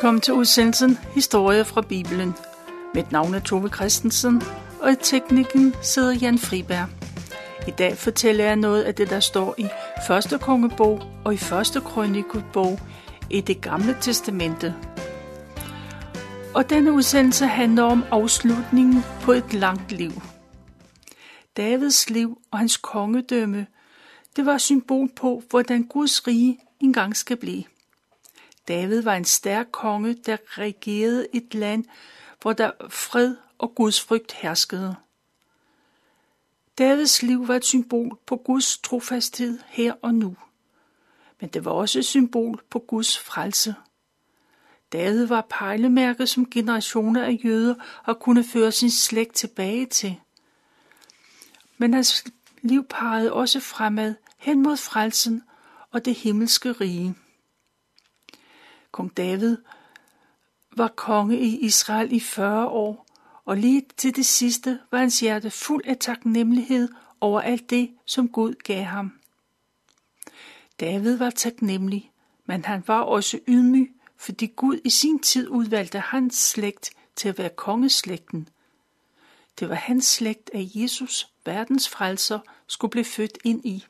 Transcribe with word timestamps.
Velkommen 0.00 0.20
til 0.20 0.34
udsendelsen 0.34 0.98
Historie 1.14 1.64
fra 1.64 1.80
Bibelen. 1.80 2.34
Mit 2.94 3.12
navn 3.12 3.34
er 3.34 3.40
Tove 3.40 3.68
Christensen, 3.68 4.42
og 4.80 4.92
i 4.92 4.94
teknikken 5.02 5.74
sidder 5.82 6.12
Jan 6.12 6.38
Friberg. 6.38 6.88
I 7.68 7.70
dag 7.70 7.96
fortæller 7.96 8.44
jeg 8.44 8.56
noget 8.56 8.82
af 8.82 8.94
det, 8.94 9.10
der 9.10 9.20
står 9.20 9.54
i 9.58 9.66
første 10.06 10.38
kongebog 10.38 11.02
og 11.24 11.34
i 11.34 11.36
første 11.36 11.80
krønikebog 11.80 12.80
i 13.30 13.40
det 13.40 13.60
gamle 13.60 13.96
testamente. 14.00 14.74
Og 16.54 16.70
denne 16.70 16.92
udsendelse 16.92 17.46
handler 17.46 17.82
om 17.82 18.04
afslutningen 18.10 19.04
på 19.22 19.32
et 19.32 19.54
langt 19.54 19.92
liv. 19.92 20.12
Davids 21.56 22.10
liv 22.10 22.38
og 22.50 22.58
hans 22.58 22.76
kongedømme, 22.76 23.66
det 24.36 24.46
var 24.46 24.58
symbol 24.58 25.08
på, 25.16 25.42
hvordan 25.50 25.82
Guds 25.82 26.26
rige 26.26 26.58
engang 26.80 27.16
skal 27.16 27.36
blive. 27.36 27.64
David 28.70 29.02
var 29.02 29.14
en 29.14 29.24
stærk 29.24 29.66
konge, 29.72 30.14
der 30.14 30.36
regerede 30.48 31.26
et 31.32 31.54
land, 31.54 31.84
hvor 32.42 32.52
der 32.52 32.70
fred 32.88 33.36
og 33.58 33.74
Guds 33.74 34.00
frygt 34.00 34.32
herskede. 34.32 34.96
Davids 36.78 37.22
liv 37.22 37.48
var 37.48 37.56
et 37.56 37.64
symbol 37.64 38.18
på 38.26 38.36
Guds 38.36 38.78
trofasthed 38.78 39.58
her 39.66 39.92
og 40.02 40.14
nu. 40.14 40.36
Men 41.40 41.50
det 41.50 41.64
var 41.64 41.70
også 41.70 41.98
et 41.98 42.04
symbol 42.04 42.62
på 42.70 42.78
Guds 42.78 43.18
frelse. 43.18 43.74
David 44.92 45.26
var 45.26 45.46
pejlemærket, 45.50 46.28
som 46.28 46.50
generationer 46.50 47.24
af 47.24 47.40
jøder 47.44 47.74
har 48.02 48.14
kunnet 48.14 48.46
føre 48.46 48.72
sin 48.72 48.90
slægt 48.90 49.34
tilbage 49.34 49.86
til. 49.86 50.16
Men 51.78 51.94
hans 51.94 52.24
liv 52.62 52.84
pegede 52.84 53.32
også 53.32 53.60
fremad 53.60 54.14
hen 54.38 54.62
mod 54.62 54.76
frelsen 54.76 55.42
og 55.90 56.04
det 56.04 56.14
himmelske 56.14 56.72
rige. 56.72 57.14
Kong 58.92 59.16
David 59.16 59.56
var 60.76 60.88
konge 60.88 61.38
i 61.38 61.58
Israel 61.58 62.12
i 62.12 62.20
40 62.20 62.68
år, 62.68 63.06
og 63.44 63.56
lige 63.56 63.82
til 63.96 64.16
det 64.16 64.26
sidste 64.26 64.80
var 64.90 64.98
hans 64.98 65.20
hjerte 65.20 65.50
fuld 65.50 65.84
af 65.86 65.96
taknemmelighed 66.00 66.88
over 67.20 67.40
alt 67.40 67.70
det, 67.70 67.90
som 68.06 68.28
Gud 68.28 68.54
gav 68.54 68.82
ham. 68.82 69.12
David 70.80 71.16
var 71.16 71.30
taknemmelig, 71.30 72.12
men 72.46 72.64
han 72.64 72.82
var 72.86 73.00
også 73.00 73.40
ydmyg, 73.48 73.94
fordi 74.16 74.46
Gud 74.46 74.80
i 74.84 74.90
sin 74.90 75.18
tid 75.18 75.48
udvalgte 75.48 75.98
hans 75.98 76.34
slægt 76.34 76.90
til 77.16 77.28
at 77.28 77.38
være 77.38 77.50
kongeslægten. 77.50 78.48
Det 79.58 79.68
var 79.68 79.74
hans 79.74 80.06
slægt, 80.06 80.50
at 80.54 80.74
Jesus, 80.74 81.32
verdens 81.44 81.88
frelser, 81.88 82.38
skulle 82.66 82.90
blive 82.90 83.04
født 83.04 83.38
ind 83.44 83.66
i. 83.66 83.86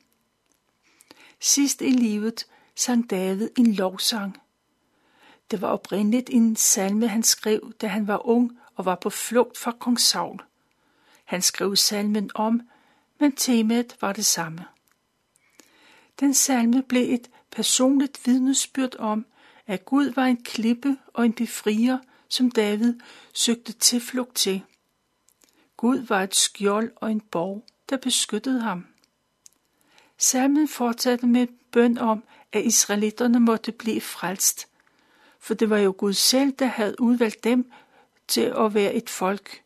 Sidst 1.39 1.81
i 1.81 1.89
livet 1.89 2.45
sang 2.75 3.09
David 3.09 3.49
en 3.57 3.73
lovsang, 3.73 4.40
det 5.51 5.61
var 5.61 5.67
oprindeligt 5.67 6.29
en 6.29 6.55
salme, 6.55 7.07
han 7.07 7.23
skrev, 7.23 7.73
da 7.81 7.87
han 7.87 8.07
var 8.07 8.27
ung 8.27 8.59
og 8.75 8.85
var 8.85 8.95
på 8.95 9.09
flugt 9.09 9.57
fra 9.57 9.71
kong 9.71 9.99
Saul. 9.99 10.41
Han 11.25 11.41
skrev 11.41 11.75
salmen 11.75 12.31
om, 12.35 12.61
men 13.19 13.31
temaet 13.31 13.97
var 14.01 14.13
det 14.13 14.25
samme. 14.25 14.65
Den 16.19 16.33
salme 16.33 16.83
blev 16.83 17.13
et 17.13 17.29
personligt 17.51 18.27
vidnesbyrd 18.27 18.95
om, 18.99 19.25
at 19.67 19.85
Gud 19.85 20.05
var 20.05 20.25
en 20.25 20.43
klippe 20.43 20.97
og 21.13 21.25
en 21.25 21.33
befrier, 21.33 21.97
som 22.27 22.51
David 22.51 22.93
søgte 23.33 23.73
tilflugt 23.73 24.35
til. 24.35 24.61
Gud 25.77 25.97
var 25.97 26.23
et 26.23 26.35
skjold 26.35 26.91
og 26.95 27.11
en 27.11 27.21
borg, 27.21 27.65
der 27.89 27.97
beskyttede 27.97 28.61
ham. 28.61 28.85
Salmen 30.17 30.67
fortsatte 30.67 31.27
med 31.27 31.47
bøn 31.71 31.97
om, 31.97 32.23
at 32.51 32.65
israelitterne 32.65 33.39
måtte 33.39 33.71
blive 33.71 34.01
frelst, 34.01 34.67
for 35.41 35.53
det 35.53 35.69
var 35.69 35.77
jo 35.77 35.95
Gud 35.97 36.13
selv, 36.13 36.51
der 36.51 36.65
havde 36.65 37.01
udvalgt 37.01 37.43
dem 37.43 37.71
til 38.27 38.53
at 38.57 38.73
være 38.73 38.93
et 38.93 39.09
folk. 39.09 39.63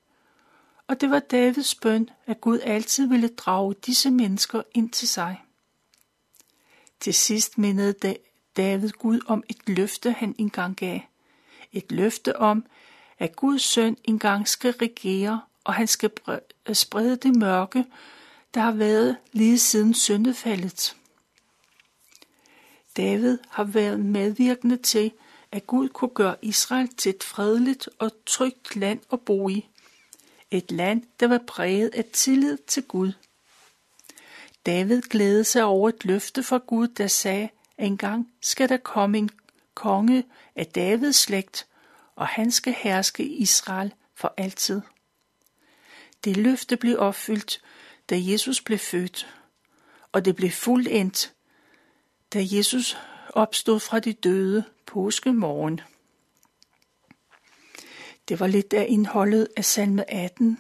Og 0.88 1.02
det 1.02 1.10
var 1.10 1.20
Davids 1.20 1.76
bøn, 1.76 2.10
at 2.26 2.42
Gud 2.42 2.60
altid 2.60 3.08
ville 3.08 3.28
drage 3.28 3.76
disse 3.86 4.12
mennesker 4.12 4.62
ind 4.74 4.90
til 4.90 5.08
sig. 5.08 5.42
Til 7.00 7.14
sidst 7.14 7.58
mindede 7.58 8.16
David 8.58 8.90
Gud 8.90 9.20
om 9.28 9.44
et 9.50 9.70
løfte, 9.70 10.12
han 10.12 10.36
engang 10.38 10.76
gav. 10.76 11.00
Et 11.72 11.92
løfte 11.92 12.36
om, 12.36 12.66
at 13.20 13.36
Guds 13.36 13.62
søn 13.62 13.98
engang 14.04 14.48
skal 14.48 14.72
regere, 14.72 15.42
og 15.64 15.74
han 15.74 15.88
skal 15.88 16.12
øh, 16.68 16.76
sprede 16.76 17.16
det 17.16 17.36
mørke, 17.36 17.86
der 18.54 18.62
har 18.62 18.72
været 18.72 19.18
lige 19.32 19.60
siden 19.60 19.94
syndefaldet. 19.94 20.96
David 22.98 23.38
har 23.50 23.64
været 23.64 24.00
medvirkende 24.00 24.78
til, 24.78 25.12
at 25.56 25.68
Gud 25.68 25.90
kunne 25.90 26.10
gøre 26.14 26.36
Israel 26.42 26.88
til 26.88 27.10
et 27.10 27.24
fredeligt 27.24 27.90
og 28.00 28.12
trygt 28.26 28.76
land 28.76 29.00
at 29.14 29.22
bo 29.22 29.50
i. 29.50 29.70
Et 30.52 30.72
land, 30.72 31.04
der 31.20 31.28
var 31.28 31.42
præget 31.48 31.90
af 31.96 32.06
tillid 32.14 32.58
til 32.58 32.84
Gud. 32.84 33.12
David 34.66 35.02
glædede 35.02 35.44
sig 35.44 35.64
over 35.64 35.90
et 35.90 36.06
løfte 36.06 36.44
fra 36.44 36.58
Gud, 36.58 36.88
der 36.88 37.08
sagde, 37.08 37.50
at 37.78 37.88
engang 37.88 38.32
skal 38.42 38.70
der 38.70 38.78
komme 38.78 39.18
en 39.18 39.30
konge 39.74 40.24
af 40.56 40.66
Davids 40.66 41.16
slægt, 41.16 41.68
og 42.16 42.28
han 42.28 42.52
skal 42.52 42.74
herske 42.74 43.26
Israel 43.26 43.94
for 44.16 44.34
altid. 44.38 44.82
Det 46.24 46.38
løfte 46.38 46.78
blev 46.78 47.00
opfyldt, 47.00 47.62
da 48.10 48.16
Jesus 48.20 48.62
blev 48.62 48.80
født, 48.80 49.36
og 50.12 50.26
det 50.26 50.36
blev 50.36 50.52
fuldendt, 50.52 51.34
da 52.34 52.40
Jesus 52.42 52.98
opstod 53.36 53.80
fra 53.80 54.00
de 54.00 54.14
døde 54.14 54.64
påskemorgen. 54.86 55.82
Det 58.28 58.40
var 58.40 58.48
lidt 58.48 58.74
af 58.74 58.86
indholdet 58.90 59.48
af 59.58 59.66
salme 59.66 60.12
18. 60.12 60.60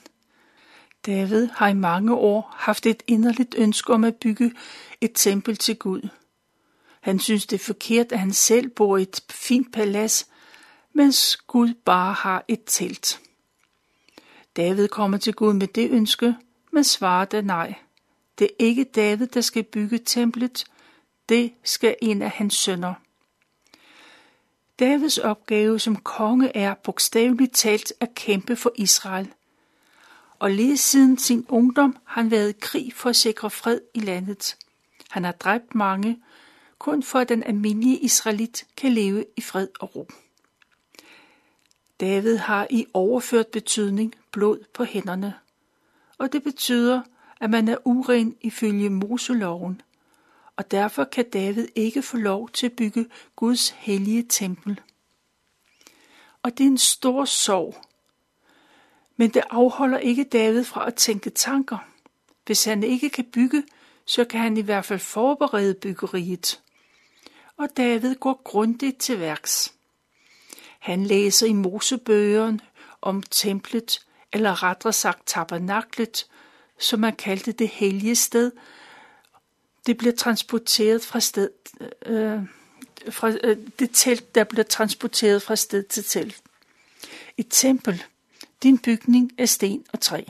David 1.05 1.47
har 1.47 1.67
i 1.67 1.73
mange 1.73 2.15
år 2.15 2.55
haft 2.57 2.85
et 2.85 3.03
inderligt 3.07 3.55
ønske 3.57 3.93
om 3.93 4.03
at 4.03 4.15
bygge 4.15 4.53
et 5.01 5.11
tempel 5.15 5.57
til 5.57 5.75
Gud. 5.77 6.09
Han 7.01 7.19
synes, 7.19 7.45
det 7.45 7.59
er 7.59 7.65
forkert, 7.65 8.11
at 8.11 8.19
han 8.19 8.33
selv 8.33 8.69
bor 8.69 8.97
i 8.97 9.01
et 9.01 9.23
fint 9.29 9.73
palads, 9.73 10.29
mens 10.93 11.37
Gud 11.37 11.73
bare 11.73 12.13
har 12.13 12.45
et 12.47 12.61
telt. 12.65 13.19
David 14.55 14.87
kommer 14.87 15.17
til 15.17 15.33
Gud 15.33 15.53
med 15.53 15.67
det 15.67 15.91
ønske, 15.91 16.35
men 16.71 16.83
svarer 16.83 17.25
da 17.25 17.41
nej. 17.41 17.73
Det 18.39 18.45
er 18.45 18.55
ikke 18.59 18.83
David, 18.83 19.27
der 19.27 19.41
skal 19.41 19.63
bygge 19.63 19.99
templet, 20.05 20.65
det 21.29 21.53
skal 21.63 21.95
en 22.01 22.21
af 22.21 22.29
hans 22.29 22.55
sønner. 22.55 22.93
Davids 24.79 25.17
opgave 25.17 25.79
som 25.79 25.95
konge 25.95 26.57
er 26.57 26.73
bogstaveligt 26.73 27.53
talt 27.53 27.93
at 27.99 28.15
kæmpe 28.15 28.55
for 28.55 28.71
Israel. 28.75 29.33
Og 30.39 30.51
lige 30.51 30.77
siden 30.77 31.17
sin 31.17 31.45
ungdom 31.49 31.97
har 32.05 32.21
han 32.21 32.31
været 32.31 32.49
i 32.49 32.59
krig 32.61 32.93
for 32.93 33.09
at 33.09 33.15
sikre 33.15 33.49
fred 33.49 33.81
i 33.93 33.99
landet. 33.99 34.57
Han 35.09 35.23
har 35.23 35.31
dræbt 35.31 35.75
mange, 35.75 36.19
kun 36.79 37.03
for 37.03 37.19
at 37.19 37.29
den 37.29 37.43
almindelige 37.43 37.99
israelit 37.99 38.65
kan 38.77 38.91
leve 38.91 39.25
i 39.37 39.41
fred 39.41 39.67
og 39.79 39.95
ro. 39.95 40.07
David 41.99 42.37
har 42.37 42.67
i 42.69 42.85
overført 42.93 43.47
betydning 43.47 44.15
blod 44.31 44.59
på 44.73 44.83
hænderne, 44.83 45.33
og 46.17 46.33
det 46.33 46.43
betyder, 46.43 47.01
at 47.41 47.49
man 47.49 47.67
er 47.67 47.77
uren 47.87 48.35
ifølge 48.41 48.89
Moseloven– 48.89 49.81
og 50.57 50.71
derfor 50.71 51.03
kan 51.03 51.29
David 51.29 51.67
ikke 51.75 52.01
få 52.01 52.17
lov 52.17 52.49
til 52.49 52.65
at 52.65 52.73
bygge 52.73 53.05
Guds 53.35 53.69
hellige 53.69 54.25
tempel. 54.29 54.81
Og 56.43 56.57
det 56.57 56.63
er 56.63 56.67
en 56.67 56.77
stor 56.77 57.25
sorg. 57.25 57.75
Men 59.15 59.29
det 59.29 59.43
afholder 59.49 59.97
ikke 59.97 60.23
David 60.23 60.63
fra 60.63 60.87
at 60.87 60.95
tænke 60.95 61.29
tanker. 61.29 61.77
Hvis 62.45 62.65
han 62.65 62.83
ikke 62.83 63.09
kan 63.09 63.25
bygge, 63.33 63.63
så 64.05 64.25
kan 64.25 64.39
han 64.39 64.57
i 64.57 64.61
hvert 64.61 64.85
fald 64.85 64.99
forberede 64.99 65.73
byggeriet. 65.73 66.61
Og 67.57 67.69
David 67.77 68.15
går 68.15 68.41
grundigt 68.43 68.97
til 68.97 69.19
værks. 69.19 69.73
Han 70.79 71.03
læser 71.03 71.47
i 71.47 71.53
Mosebøgeren 71.53 72.61
om 73.01 73.23
templet, 73.23 74.05
eller 74.33 74.63
rettere 74.63 74.93
sagt 74.93 75.21
tabernaklet, 75.25 76.27
som 76.79 76.99
man 76.99 77.15
kaldte 77.15 77.51
det 77.51 77.67
hellige 77.67 78.15
sted, 78.15 78.51
det 79.85 79.97
bliver 79.97 80.13
transporteret 80.13 81.01
fra 81.01 81.19
sted, 81.19 81.49
øh, 82.05 82.39
fra, 83.09 83.31
øh, 83.43 83.57
det 83.79 83.89
telt, 83.93 84.35
der 84.35 84.43
bliver 84.43 84.63
transporteret 84.63 85.41
fra 85.41 85.55
sted 85.55 85.83
til 85.83 86.03
telt. 86.03 86.41
Et 87.37 87.47
tempel, 87.49 88.03
din 88.63 88.77
bygning 88.77 89.31
af 89.37 89.49
sten 89.49 89.85
og 89.93 89.99
træ. 89.99 90.21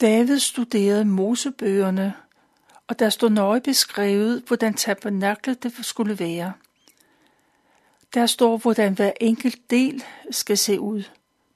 David 0.00 0.38
studerede 0.38 1.04
Mosebøgerne, 1.04 2.14
og 2.88 2.98
der 2.98 3.10
stod 3.10 3.30
nøje 3.30 3.60
beskrevet, 3.60 4.42
hvordan 4.46 4.74
tabernaklet 4.74 5.62
det 5.62 5.74
skulle 5.82 6.18
være. 6.18 6.52
Der 8.14 8.26
står, 8.26 8.56
hvordan 8.56 8.94
hver 8.94 9.12
enkelt 9.20 9.70
del 9.70 10.04
skal 10.30 10.58
se 10.58 10.80
ud. 10.80 11.02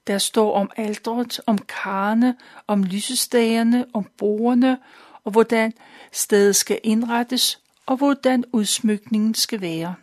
Der 0.07 0.17
står 0.17 0.55
om 0.55 0.71
aldret, 0.77 1.41
om 1.45 1.57
karne, 1.57 2.35
om 2.67 2.83
lysestagerne, 2.83 3.85
om 3.93 4.05
bordene, 4.17 4.79
og 5.23 5.31
hvordan 5.31 5.73
stedet 6.11 6.55
skal 6.55 6.79
indrettes, 6.83 7.61
og 7.85 7.97
hvordan 7.97 8.43
udsmykningen 8.51 9.33
skal 9.33 9.61
være. 9.61 9.95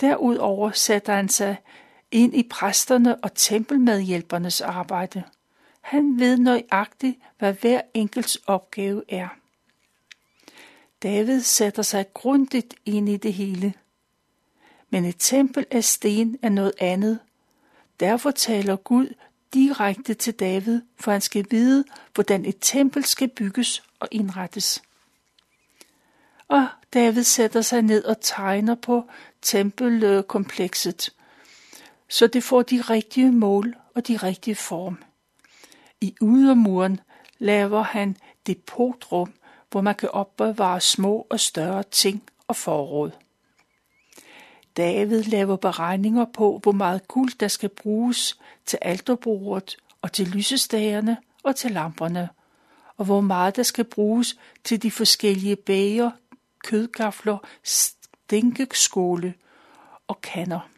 Derudover 0.00 0.70
sætter 0.70 1.14
han 1.14 1.28
sig 1.28 1.56
ind 2.10 2.34
i 2.36 2.42
præsterne 2.50 3.16
og 3.24 3.34
tempelmedhjælpernes 3.34 4.60
arbejde. 4.60 5.22
Han 5.80 6.18
ved 6.18 6.38
nøjagtigt, 6.38 7.18
hvad 7.38 7.52
hver 7.52 7.80
enkelts 7.94 8.36
opgave 8.46 9.02
er. 9.08 9.28
David 11.02 11.40
sætter 11.40 11.82
sig 11.82 12.06
grundigt 12.14 12.74
ind 12.86 13.08
i 13.08 13.16
det 13.16 13.32
hele. 13.32 13.74
Men 14.90 15.04
et 15.04 15.16
tempel 15.18 15.66
af 15.70 15.84
sten 15.84 16.38
er 16.42 16.48
noget 16.48 16.72
andet. 16.78 17.18
Derfor 18.00 18.30
taler 18.30 18.76
Gud 18.76 19.14
direkte 19.54 20.14
til 20.14 20.34
David, 20.34 20.82
for 21.00 21.12
han 21.12 21.20
skal 21.20 21.46
vide, 21.50 21.84
hvordan 22.14 22.44
et 22.44 22.56
tempel 22.60 23.04
skal 23.04 23.28
bygges 23.28 23.82
og 24.00 24.08
indrettes. 24.10 24.82
Og 26.48 26.66
David 26.94 27.22
sætter 27.22 27.60
sig 27.60 27.82
ned 27.82 28.04
og 28.04 28.16
tegner 28.20 28.74
på 28.74 29.04
tempelkomplekset, 29.42 31.12
så 32.08 32.26
det 32.26 32.44
får 32.44 32.62
de 32.62 32.80
rigtige 32.80 33.32
mål 33.32 33.74
og 33.94 34.08
de 34.08 34.16
rigtige 34.16 34.56
form. 34.56 34.98
I 36.00 36.14
ydermuren 36.22 37.00
laver 37.38 37.82
han 37.82 38.16
depotrum, 38.46 39.32
hvor 39.70 39.80
man 39.80 39.94
kan 39.94 40.08
opbevare 40.08 40.80
små 40.80 41.26
og 41.30 41.40
større 41.40 41.82
ting 41.82 42.22
og 42.48 42.56
forråd. 42.56 43.10
David 44.76 45.22
laver 45.22 45.56
beregninger 45.56 46.24
på, 46.34 46.60
hvor 46.62 46.72
meget 46.72 47.08
guld 47.08 47.38
der 47.40 47.48
skal 47.48 47.68
bruges 47.68 48.38
til 48.66 48.78
alterbordet 48.82 49.76
og 50.02 50.12
til 50.12 50.28
lysestagerne 50.28 51.16
og 51.42 51.56
til 51.56 51.70
lamperne, 51.70 52.28
og 52.96 53.04
hvor 53.04 53.20
meget 53.20 53.56
der 53.56 53.62
skal 53.62 53.84
bruges 53.84 54.36
til 54.64 54.82
de 54.82 54.90
forskellige 54.90 55.56
bæger, 55.56 56.10
kødgafler, 56.64 57.38
stinkeskåle 57.62 59.34
og 60.08 60.20
kander. 60.20 60.68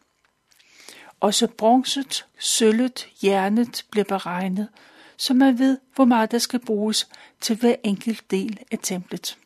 Også 1.19 1.47
bronzet, 1.47 2.25
sølvet, 2.39 3.07
jernet 3.23 3.85
bliver 3.91 4.03
beregnet, 4.03 4.69
så 5.17 5.33
man 5.33 5.59
ved, 5.59 5.77
hvor 5.95 6.05
meget 6.05 6.31
der 6.31 6.37
skal 6.37 6.59
bruges 6.59 7.07
til 7.41 7.55
hver 7.55 7.75
enkelt 7.83 8.31
del 8.31 8.59
af 8.71 8.79
templet. 8.81 9.37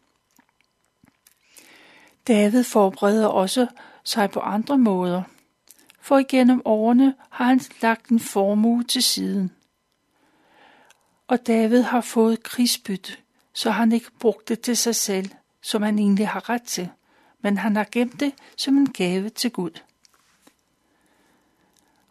David 2.27 2.63
forbereder 2.63 3.27
også 3.27 3.67
sig 4.09 4.31
på 4.31 4.39
andre 4.39 4.77
måder, 4.77 5.23
for 6.01 6.17
igennem 6.17 6.61
årene 6.65 7.15
har 7.29 7.45
han 7.45 7.61
lagt 7.81 8.09
en 8.09 8.19
formue 8.19 8.83
til 8.83 9.03
siden. 9.03 9.51
Og 11.27 11.47
David 11.47 11.81
har 11.81 12.01
fået 12.01 12.43
krigsbytte, 12.43 13.13
så 13.53 13.71
han 13.71 13.91
ikke 13.91 14.11
brugt 14.19 14.49
det 14.49 14.59
til 14.61 14.77
sig 14.77 14.95
selv, 14.95 15.29
som 15.61 15.81
han 15.81 15.99
egentlig 15.99 16.27
har 16.27 16.49
ret 16.49 16.63
til, 16.63 16.89
men 17.41 17.57
han 17.57 17.75
har 17.75 17.87
gemt 17.91 18.19
det 18.19 18.33
som 18.57 18.77
en 18.77 18.93
gave 18.93 19.29
til 19.29 19.51
Gud. 19.51 19.79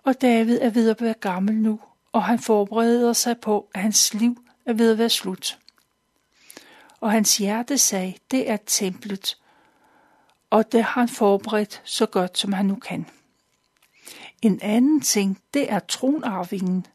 Og 0.03 0.21
David 0.21 0.59
er 0.63 0.71
ved 0.71 0.91
at 0.91 1.01
være 1.01 1.15
gammel 1.15 1.55
nu, 1.55 1.81
og 2.13 2.25
han 2.25 2.39
forbereder 2.39 3.13
sig 3.13 3.41
på, 3.41 3.69
at 3.75 3.81
hans 3.81 4.15
liv 4.15 4.43
er 4.67 4.73
ved 4.73 4.93
at 4.93 4.99
være 4.99 5.11
slut. 5.11 5.59
Og 7.01 7.13
hans 7.13 7.37
hjertesag, 7.37 8.19
det 8.31 8.51
er 8.51 8.57
templet, 8.67 9.37
og 10.51 10.73
det 10.73 10.85
har 10.85 11.01
han 11.01 11.09
forberedt 11.09 11.83
så 11.85 12.07
godt, 12.07 12.39
som 12.39 12.53
han 12.53 12.67
nu 12.67 12.75
kan. 12.75 13.07
En 14.43 14.61
anden 14.63 15.01
ting, 15.01 15.39
det 15.55 15.73
er 15.73 15.79
tronarvingen. 15.79 16.87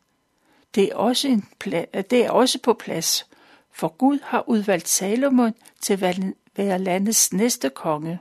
Det 0.75 0.83
er 0.83 0.95
også, 0.95 1.27
en 1.27 1.45
det 1.91 2.13
er 2.25 2.31
også 2.31 2.59
på 2.59 2.73
plads, 2.73 3.25
for 3.71 3.87
Gud 3.87 4.19
har 4.23 4.49
udvalgt 4.49 4.87
Salomon 4.87 5.53
til 5.81 5.93
at 5.93 6.01
være 6.55 6.79
landets 6.79 7.33
næste 7.33 7.69
konge. 7.69 8.19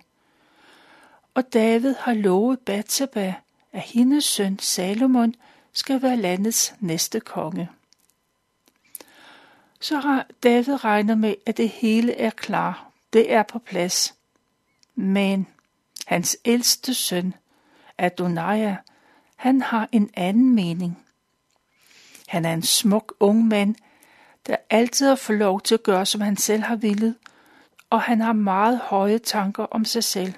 Og 1.34 1.52
David 1.52 1.94
har 1.98 2.14
lovet 2.14 2.58
Bathsheba, 2.58 3.34
at 3.72 3.80
hendes 3.80 4.24
søn 4.24 4.58
Salomon 4.58 5.34
skal 5.72 6.02
være 6.02 6.16
landets 6.16 6.74
næste 6.80 7.20
konge. 7.20 7.68
Så 9.80 10.22
David 10.42 10.84
regner 10.84 11.14
med, 11.14 11.34
at 11.46 11.56
det 11.56 11.68
hele 11.68 12.12
er 12.12 12.30
klar. 12.30 12.90
Det 13.12 13.32
er 13.32 13.42
på 13.42 13.58
plads. 13.58 14.14
Men 14.94 15.46
hans 16.06 16.36
ældste 16.44 16.94
søn, 16.94 17.34
Adonaja, 17.98 18.76
han 19.36 19.62
har 19.62 19.88
en 19.92 20.10
anden 20.14 20.54
mening. 20.54 21.06
Han 22.28 22.44
er 22.44 22.52
en 22.52 22.62
smuk 22.62 23.14
ung 23.20 23.48
mand, 23.48 23.74
der 24.46 24.56
altid 24.70 25.08
har 25.08 25.14
fået 25.14 25.38
lov 25.38 25.60
til 25.60 25.74
at 25.74 25.82
gøre, 25.82 26.06
som 26.06 26.20
han 26.20 26.36
selv 26.36 26.62
har 26.62 26.76
villet, 26.76 27.14
og 27.90 28.02
han 28.02 28.20
har 28.20 28.32
meget 28.32 28.78
høje 28.78 29.18
tanker 29.18 29.64
om 29.64 29.84
sig 29.84 30.04
selv. 30.04 30.34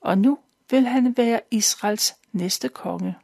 Og 0.00 0.18
nu 0.18 0.38
vil 0.70 0.86
han 0.86 1.16
være 1.16 1.40
Israels 1.50 2.16
næste 2.32 2.68
konge. 2.68 3.16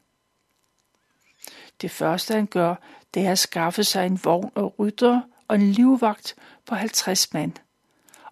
Det 1.81 1.91
første 1.91 2.35
han 2.35 2.47
gør, 2.47 2.75
det 3.15 3.27
er 3.27 3.33
at 3.33 3.39
skaffe 3.39 3.85
sig 3.85 4.07
en 4.07 4.21
vogn 4.25 4.51
og 4.55 4.79
rytter 4.79 5.21
og 5.49 5.57
en 5.57 5.73
livvagt 5.73 6.37
på 6.67 6.75
50 6.75 7.33
mand. 7.33 7.53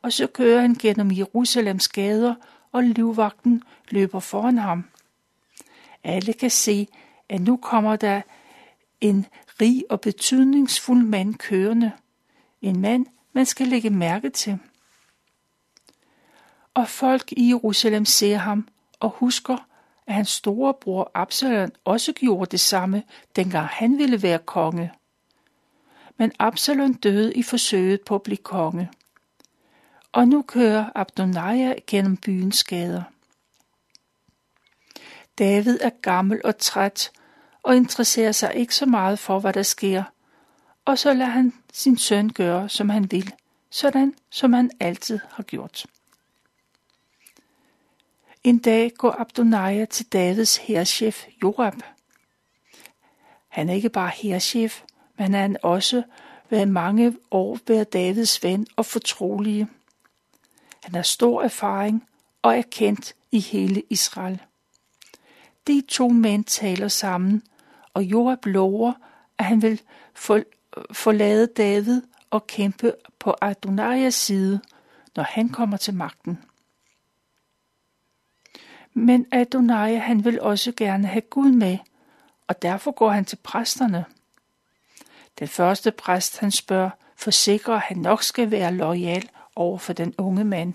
Og 0.02 0.12
så 0.12 0.26
kører 0.26 0.60
han 0.60 0.74
gennem 0.74 1.12
Jerusalems 1.12 1.88
gader, 1.88 2.34
og 2.72 2.82
livvagten 2.82 3.62
løber 3.90 4.20
foran 4.20 4.58
ham. 4.58 4.84
Alle 6.04 6.32
kan 6.32 6.50
se, 6.50 6.88
at 7.28 7.40
nu 7.40 7.56
kommer 7.56 7.96
der 7.96 8.22
en 9.00 9.26
rig 9.60 9.84
og 9.90 10.00
betydningsfuld 10.00 11.02
mand 11.02 11.34
kørende. 11.34 11.92
En 12.62 12.80
mand, 12.80 13.06
man 13.32 13.46
skal 13.46 13.66
lægge 13.68 13.90
mærke 13.90 14.30
til. 14.30 14.58
Og 16.74 16.88
folk 16.88 17.32
i 17.32 17.48
Jerusalem 17.48 18.04
ser 18.04 18.36
ham 18.36 18.68
og 19.00 19.10
husker, 19.10 19.56
at 20.06 20.14
hans 20.14 20.28
storebror 20.28 21.10
Absalom 21.14 21.72
også 21.84 22.12
gjorde 22.12 22.50
det 22.50 22.60
samme, 22.60 23.02
dengang 23.36 23.66
han 23.66 23.98
ville 23.98 24.22
være 24.22 24.38
konge. 24.38 24.92
Men 26.16 26.32
Absalom 26.38 26.94
døde 26.94 27.34
i 27.34 27.42
forsøget 27.42 28.00
på 28.00 28.14
at 28.14 28.22
blive 28.22 28.36
konge. 28.36 28.90
Og 30.16 30.28
nu 30.28 30.42
kører 30.42 30.90
Abdonaja 30.94 31.74
gennem 31.86 32.16
byens 32.16 32.64
gader. 32.64 33.02
David 35.38 35.78
er 35.80 35.90
gammel 36.02 36.40
og 36.44 36.58
træt 36.58 37.10
og 37.62 37.76
interesserer 37.76 38.32
sig 38.32 38.54
ikke 38.54 38.74
så 38.74 38.86
meget 38.86 39.18
for, 39.18 39.38
hvad 39.38 39.52
der 39.52 39.62
sker, 39.62 40.04
og 40.84 40.98
så 40.98 41.12
lader 41.12 41.30
han 41.30 41.52
sin 41.72 41.98
søn 41.98 42.30
gøre, 42.32 42.68
som 42.68 42.88
han 42.88 43.10
vil, 43.10 43.34
sådan 43.70 44.14
som 44.30 44.52
han 44.52 44.70
altid 44.80 45.18
har 45.30 45.42
gjort. 45.42 45.86
En 48.44 48.58
dag 48.58 48.92
går 48.98 49.20
Abdonaja 49.20 49.84
til 49.84 50.06
Davids 50.06 50.56
herrchef 50.56 51.26
Jorab. 51.42 51.74
Han 53.48 53.68
er 53.68 53.74
ikke 53.74 53.90
bare 53.90 54.10
herrchef, 54.14 54.82
men 55.18 55.34
han 55.34 55.56
også 55.62 56.02
været 56.50 56.68
mange 56.68 57.16
år 57.30 57.58
været 57.66 57.92
Davids 57.92 58.42
ven 58.42 58.66
og 58.76 58.86
fortrolige. 58.86 59.68
Han 60.86 60.94
har 60.94 61.02
stor 61.02 61.42
erfaring 61.42 62.08
og 62.42 62.58
er 62.58 62.62
kendt 62.62 63.14
i 63.32 63.40
hele 63.40 63.82
Israel. 63.90 64.42
De 65.66 65.82
to 65.88 66.08
mænd 66.08 66.44
taler 66.44 66.88
sammen, 66.88 67.42
og 67.94 68.04
Joab 68.04 68.46
lover, 68.46 68.92
at 69.38 69.44
han 69.44 69.62
vil 69.62 69.80
forlade 70.92 71.46
David 71.46 72.02
og 72.30 72.46
kæmpe 72.46 72.92
på 73.18 73.34
Adonaias 73.40 74.14
side, 74.14 74.60
når 75.16 75.22
han 75.22 75.48
kommer 75.48 75.76
til 75.76 75.94
magten. 75.94 76.38
Men 78.92 79.26
Adonai 79.32 79.94
han 79.94 80.24
vil 80.24 80.40
også 80.40 80.72
gerne 80.76 81.06
have 81.06 81.22
Gud 81.22 81.50
med, 81.50 81.78
og 82.48 82.62
derfor 82.62 82.90
går 82.90 83.10
han 83.10 83.24
til 83.24 83.36
præsterne. 83.36 84.04
Den 85.38 85.48
første 85.48 85.90
præst 85.90 86.38
han 86.38 86.50
spørger, 86.50 86.90
forsikrer, 87.16 87.74
at 87.74 87.82
han 87.82 87.96
nok 87.96 88.22
skal 88.22 88.50
være 88.50 88.72
lojal 88.72 89.28
over 89.56 89.78
for 89.78 89.92
den 89.92 90.14
unge 90.18 90.44
mand. 90.44 90.74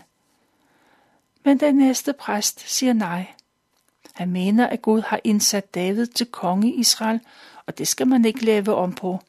Men 1.43 1.59
den 1.59 1.75
næste 1.75 2.13
præst 2.13 2.69
siger 2.69 2.93
nej. 2.93 3.27
Han 4.13 4.31
mener, 4.31 4.67
at 4.67 4.81
Gud 4.81 5.01
har 5.01 5.19
indsat 5.23 5.75
David 5.75 6.07
til 6.07 6.25
konge 6.25 6.73
i 6.73 6.79
Israel, 6.79 7.19
og 7.65 7.77
det 7.77 7.87
skal 7.87 8.07
man 8.07 8.25
ikke 8.25 8.45
lave 8.45 8.75
om 8.75 8.93
på. 8.93 9.19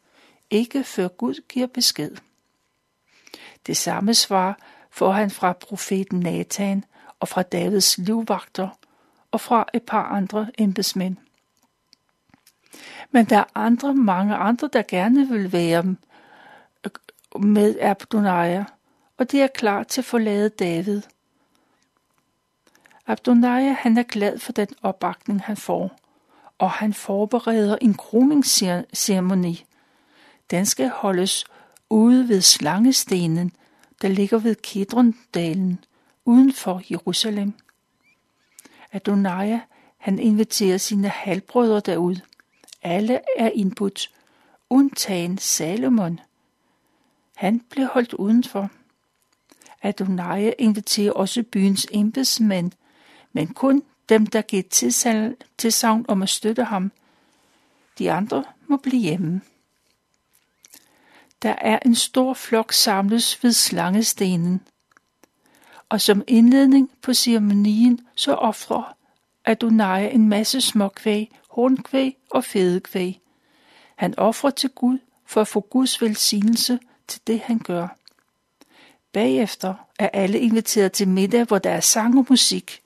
Ikke 0.51 0.85
før 0.85 1.09
Gud 1.09 1.35
giver 1.49 1.67
besked. 1.67 2.17
Det 3.67 3.77
samme 3.77 4.15
svar 4.15 4.59
får 4.91 5.13
han 5.13 5.31
fra 5.31 5.53
profeten 5.53 6.21
Nathan 6.21 6.85
og 7.21 7.29
fra 7.29 7.43
Davids 7.43 7.99
livvagter 7.99 8.69
og 9.31 9.41
fra 9.41 9.69
et 9.75 9.83
par 9.83 10.03
andre 10.03 10.51
embedsmænd. 10.59 11.17
Men 13.11 13.25
der 13.25 13.39
er 13.39 13.45
andre, 13.55 13.95
mange 13.95 14.35
andre, 14.35 14.69
der 14.73 14.83
gerne 14.89 15.29
vil 15.29 15.53
være 15.53 15.97
med 17.41 17.81
Abdonaja, 17.81 18.65
og 19.19 19.33
de 19.33 19.41
er 19.41 19.47
klar 19.47 19.83
til 19.83 20.01
at 20.01 20.05
forlade 20.05 20.49
David. 20.49 21.03
Abdonaja 23.07 23.73
han 23.73 23.99
er 23.99 24.03
glad 24.03 24.39
for 24.39 24.53
den 24.53 24.69
opbakning, 24.83 25.43
han 25.43 25.57
får, 25.57 25.99
og 26.59 26.71
han 26.71 26.95
forbereder 26.95 27.77
en 27.81 27.95
kroningsceremoni. 27.95 29.65
Den 30.51 30.67
skal 30.67 30.89
holdes 30.89 31.45
ude 31.91 32.29
ved 32.29 32.41
slangestenen, 32.41 33.53
der 34.03 34.09
ligger 34.09 34.39
ved 34.39 34.55
Kedrondalen, 34.55 35.85
uden 36.25 36.53
for 36.53 36.83
Jerusalem. 36.91 37.53
Adonai, 38.93 39.59
han 39.97 40.19
inviterer 40.19 40.79
sine 40.79 41.09
halvbrødre 41.09 41.81
derud. 41.81 42.17
Alle 42.83 43.21
er 43.37 43.51
indbudt, 43.51 44.11
undtagen 44.71 45.39
Salomon. 45.39 46.21
Han 47.37 47.61
blev 47.71 47.87
holdt 47.87 48.13
udenfor. 48.13 48.71
Adonai 49.83 50.53
inviterer 50.59 51.13
også 51.13 51.43
byens 51.43 51.87
embedsmænd, 51.93 52.73
men 53.33 53.47
kun 53.47 53.83
dem, 54.09 54.27
der 54.27 54.43
giver 54.43 54.63
til 55.59 55.73
savn 55.73 56.05
om 56.09 56.23
at 56.23 56.29
støtte 56.29 56.65
ham. 56.65 56.93
De 57.99 58.13
andre 58.13 58.45
må 58.67 58.77
blive 58.77 59.03
hjemme. 59.03 59.41
Der 61.43 61.55
er 61.59 61.79
en 61.85 61.95
stor 61.95 62.35
flok 62.35 62.73
samles 62.73 63.45
ved 63.45 63.53
slangestenen. 63.53 64.61
Og 65.89 66.01
som 66.01 66.23
indledning 66.27 66.91
på 67.03 67.15
ceremonien, 67.15 68.01
så 68.15 68.35
offrer 68.35 68.97
Adonai 69.45 70.15
en 70.15 70.29
masse 70.29 70.61
småkvæg, 70.61 71.39
hornkvæg 71.51 72.17
og 72.31 72.45
fedekvæg. 72.45 73.21
Han 73.97 74.19
offrer 74.19 74.51
til 74.51 74.71
Gud 74.71 74.99
for 75.27 75.41
at 75.41 75.49
få 75.49 75.61
Guds 75.61 76.03
velsignelse 76.03 76.79
til 77.09 77.21
det, 77.27 77.41
han 77.41 77.59
gør. 77.59 77.89
Bagefter 79.13 79.75
er 79.99 80.09
alle 80.13 80.41
inviteret 80.41 80.93
til 80.93 81.09
middag, 81.09 81.45
hvor 81.45 81.59
der 81.59 81.71
er 81.71 81.81
sang 81.81 82.19
og 82.19 82.27
musik. 82.31 82.83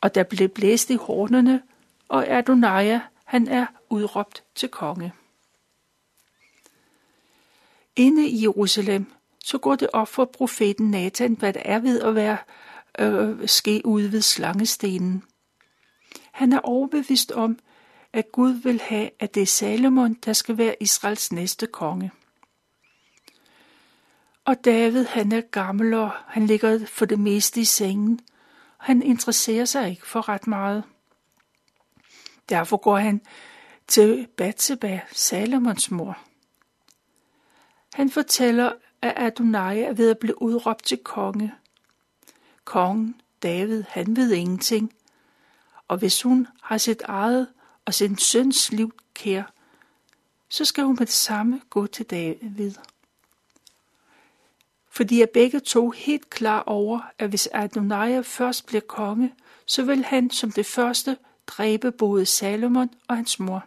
Og 0.00 0.14
der 0.14 0.22
blev 0.22 0.48
blæst 0.48 0.90
i 0.90 0.94
hornene, 0.94 1.62
og 2.08 2.28
Adonai, 2.28 2.98
han 3.24 3.48
er 3.48 3.66
udråbt 3.90 4.42
til 4.54 4.68
konge. 4.68 5.12
Inde 7.96 8.28
i 8.28 8.42
Jerusalem, 8.42 9.06
så 9.44 9.58
går 9.58 9.76
det 9.76 9.88
op 9.92 10.08
for 10.08 10.24
profeten 10.24 10.90
Nathan, 10.90 11.34
hvad 11.34 11.52
der 11.52 11.62
er 11.64 11.78
ved 11.78 12.00
at 12.00 12.14
være 12.14 12.36
øh, 12.98 13.48
ske 13.48 13.82
ude 13.84 14.12
ved 14.12 14.20
slangestenen. 14.20 15.22
Han 16.32 16.52
er 16.52 16.58
overbevist 16.58 17.32
om, 17.32 17.58
at 18.12 18.32
Gud 18.32 18.52
vil 18.52 18.80
have, 18.80 19.10
at 19.18 19.34
det 19.34 19.42
er 19.42 19.46
Salomon, 19.46 20.14
der 20.14 20.32
skal 20.32 20.58
være 20.58 20.76
Israels 20.80 21.32
næste 21.32 21.66
konge. 21.66 22.10
Og 24.50 24.64
David, 24.64 25.04
han 25.04 25.32
er 25.32 25.40
gammel, 25.40 25.94
og 25.94 26.10
han 26.26 26.46
ligger 26.46 26.86
for 26.86 27.04
det 27.04 27.20
meste 27.20 27.60
i 27.60 27.64
sengen. 27.64 28.20
Han 28.78 29.02
interesserer 29.02 29.64
sig 29.64 29.90
ikke 29.90 30.06
for 30.06 30.28
ret 30.28 30.46
meget. 30.46 30.84
Derfor 32.48 32.76
går 32.76 32.96
han 32.96 33.20
til 33.86 34.26
Batseba, 34.36 35.00
Salomons 35.12 35.90
mor. 35.90 36.18
Han 37.94 38.10
fortæller, 38.10 38.72
at 39.02 39.12
Adonai 39.16 39.80
er 39.80 39.92
ved 39.92 40.10
at 40.10 40.18
blive 40.18 40.42
udråbt 40.42 40.84
til 40.84 40.98
konge. 40.98 41.54
Kongen, 42.64 43.20
David, 43.42 43.84
han 43.88 44.16
ved 44.16 44.32
ingenting. 44.32 44.92
Og 45.88 45.98
hvis 45.98 46.22
hun 46.22 46.48
har 46.62 46.78
sit 46.78 47.02
eget 47.02 47.48
og 47.84 47.94
sin 47.94 48.18
søns 48.18 48.72
liv 48.72 48.92
kær, 49.14 49.52
så 50.48 50.64
skal 50.64 50.84
hun 50.84 50.96
med 50.98 51.06
det 51.06 51.14
samme 51.14 51.60
gå 51.70 51.86
til 51.86 52.06
David. 52.06 52.74
For 54.90 55.04
de 55.04 55.22
er 55.22 55.26
begge 55.34 55.60
to 55.60 55.90
helt 55.90 56.30
klar 56.30 56.62
over, 56.62 57.00
at 57.18 57.28
hvis 57.28 57.48
Adonai 57.52 58.22
først 58.22 58.66
bliver 58.66 58.80
konge, 58.80 59.34
så 59.66 59.82
vil 59.82 60.04
han 60.04 60.30
som 60.30 60.52
det 60.52 60.66
første 60.66 61.16
dræbe 61.46 61.92
både 61.92 62.26
Salomon 62.26 62.90
og 63.08 63.16
hans 63.16 63.38
mor. 63.38 63.64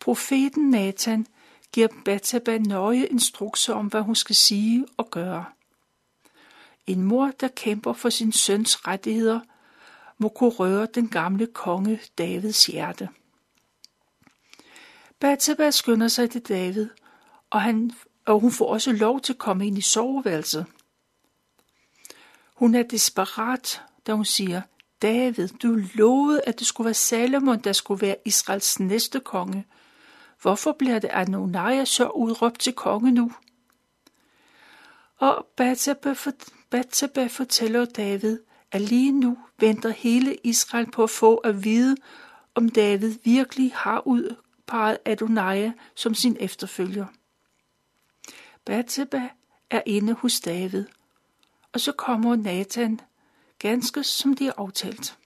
Profeten 0.00 0.70
Nathan 0.70 1.26
giver 1.72 1.88
Bathsheba 2.04 2.58
nøje 2.58 3.06
instrukser 3.06 3.74
om, 3.74 3.86
hvad 3.86 4.00
hun 4.00 4.14
skal 4.14 4.36
sige 4.36 4.86
og 4.96 5.10
gøre. 5.10 5.44
En 6.86 7.02
mor, 7.02 7.30
der 7.40 7.48
kæmper 7.48 7.92
for 7.92 8.10
sin 8.10 8.32
søns 8.32 8.86
rettigheder, 8.86 9.40
må 10.18 10.28
kunne 10.28 10.50
røre 10.50 10.86
den 10.94 11.08
gamle 11.08 11.46
konge 11.46 12.00
Davids 12.18 12.66
hjerte. 12.66 13.08
Bathsheba 15.20 15.70
skynder 15.70 16.08
sig 16.08 16.30
til 16.30 16.40
David, 16.40 16.88
og, 17.50 17.62
han, 17.62 17.92
og 18.30 18.40
hun 18.40 18.52
får 18.52 18.72
også 18.72 18.92
lov 18.92 19.20
til 19.20 19.32
at 19.32 19.38
komme 19.38 19.66
ind 19.66 19.78
i 19.78 19.80
soveværelset. 19.80 20.66
Hun 22.54 22.74
er 22.74 22.82
desperat, 22.82 23.82
da 24.06 24.12
hun 24.12 24.24
siger, 24.24 24.62
David, 25.02 25.48
du 25.48 25.78
lovede, 25.94 26.40
at 26.46 26.58
det 26.58 26.66
skulle 26.66 26.84
være 26.84 26.94
Salomon, 26.94 27.60
der 27.60 27.72
skulle 27.72 28.02
være 28.02 28.16
Israels 28.24 28.80
næste 28.80 29.20
konge– 29.20 29.66
Hvorfor 30.42 30.72
bliver 30.72 30.98
det 30.98 31.10
Adonai 31.12 31.86
så 31.86 32.08
udråbt 32.08 32.60
til 32.60 32.72
konge 32.72 33.12
nu? 33.12 33.32
Og 35.18 35.46
Bathsheba 36.70 37.26
fortæller 37.26 37.84
David, 37.84 38.38
at 38.72 38.80
lige 38.80 39.12
nu 39.12 39.38
venter 39.58 39.90
hele 39.90 40.36
Israel 40.44 40.90
på 40.90 41.02
at 41.02 41.10
få 41.10 41.36
at 41.36 41.64
vide, 41.64 41.96
om 42.54 42.68
David 42.68 43.14
virkelig 43.24 43.72
har 43.74 44.06
udpeget 44.06 44.98
Adonai 45.04 45.70
som 45.94 46.14
sin 46.14 46.36
efterfølger. 46.40 47.06
Bathsheba 48.64 49.28
er 49.70 49.82
inde 49.86 50.12
hos 50.12 50.40
David, 50.40 50.84
og 51.72 51.80
så 51.80 51.92
kommer 51.92 52.36
Nathan, 52.36 53.00
ganske 53.58 54.04
som 54.04 54.36
de 54.36 54.46
er 54.46 54.52
aftalt. 54.56 55.18